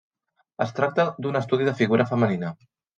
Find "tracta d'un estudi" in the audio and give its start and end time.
0.79-1.71